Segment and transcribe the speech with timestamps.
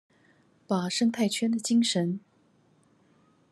[0.65, 2.19] 把生態圈的精神